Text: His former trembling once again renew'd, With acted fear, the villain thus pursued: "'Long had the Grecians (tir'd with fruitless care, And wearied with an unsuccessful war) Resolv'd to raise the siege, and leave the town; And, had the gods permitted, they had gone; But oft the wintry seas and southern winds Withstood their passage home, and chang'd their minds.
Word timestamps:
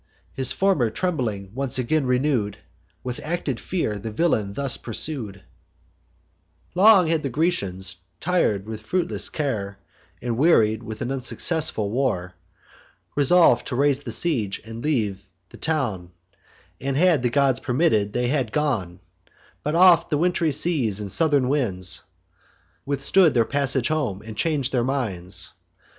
His 0.33 0.51
former 0.51 0.89
trembling 0.89 1.51
once 1.53 1.77
again 1.77 2.07
renew'd, 2.07 2.57
With 3.03 3.19
acted 3.23 3.59
fear, 3.59 3.99
the 3.99 4.09
villain 4.09 4.53
thus 4.53 4.75
pursued: 4.75 5.43
"'Long 6.73 7.05
had 7.05 7.21
the 7.21 7.29
Grecians 7.29 7.97
(tir'd 8.19 8.65
with 8.65 8.81
fruitless 8.81 9.29
care, 9.29 9.77
And 10.19 10.39
wearied 10.39 10.81
with 10.81 11.03
an 11.03 11.11
unsuccessful 11.11 11.91
war) 11.91 12.33
Resolv'd 13.15 13.67
to 13.67 13.75
raise 13.75 13.99
the 13.99 14.11
siege, 14.11 14.59
and 14.65 14.83
leave 14.83 15.21
the 15.49 15.57
town; 15.57 16.09
And, 16.79 16.97
had 16.97 17.21
the 17.21 17.29
gods 17.29 17.59
permitted, 17.59 18.11
they 18.11 18.27
had 18.29 18.51
gone; 18.51 19.01
But 19.61 19.75
oft 19.75 20.09
the 20.09 20.17
wintry 20.17 20.51
seas 20.51 20.99
and 20.99 21.11
southern 21.11 21.47
winds 21.47 22.01
Withstood 22.87 23.35
their 23.35 23.45
passage 23.45 23.89
home, 23.89 24.23
and 24.25 24.35
chang'd 24.35 24.71
their 24.71 24.83
minds. 24.83 25.53